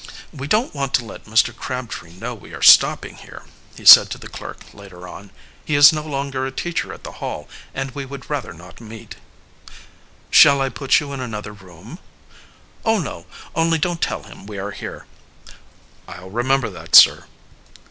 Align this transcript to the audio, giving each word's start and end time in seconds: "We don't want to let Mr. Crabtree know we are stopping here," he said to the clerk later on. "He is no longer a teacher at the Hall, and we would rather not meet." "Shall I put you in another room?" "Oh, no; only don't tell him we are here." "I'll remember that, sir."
"We 0.33 0.47
don't 0.47 0.73
want 0.73 0.95
to 0.95 1.05
let 1.05 1.25
Mr. 1.25 1.55
Crabtree 1.55 2.13
know 2.13 2.33
we 2.33 2.55
are 2.55 2.61
stopping 2.63 3.17
here," 3.17 3.43
he 3.75 3.85
said 3.85 4.09
to 4.09 4.17
the 4.17 4.27
clerk 4.27 4.63
later 4.73 5.07
on. 5.07 5.29
"He 5.63 5.75
is 5.75 5.93
no 5.93 6.01
longer 6.01 6.43
a 6.43 6.51
teacher 6.51 6.91
at 6.91 7.03
the 7.03 7.11
Hall, 7.21 7.47
and 7.75 7.91
we 7.91 8.03
would 8.03 8.27
rather 8.27 8.51
not 8.51 8.81
meet." 8.81 9.17
"Shall 10.31 10.59
I 10.59 10.69
put 10.69 10.99
you 10.99 11.13
in 11.13 11.19
another 11.19 11.53
room?" 11.53 11.99
"Oh, 12.83 12.97
no; 12.97 13.27
only 13.53 13.77
don't 13.77 14.01
tell 14.01 14.23
him 14.23 14.47
we 14.47 14.57
are 14.57 14.71
here." 14.71 15.05
"I'll 16.07 16.31
remember 16.31 16.71
that, 16.71 16.95
sir." 16.95 17.25